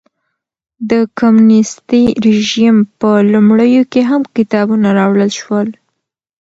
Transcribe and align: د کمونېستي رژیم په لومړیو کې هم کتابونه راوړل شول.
د 0.89 0.91
کمونېستي 1.19 2.03
رژیم 2.25 2.75
په 2.99 3.09
لومړیو 3.31 3.83
کې 3.91 4.01
هم 4.09 4.21
کتابونه 4.35 4.87
راوړل 4.99 5.31
شول. 5.39 5.67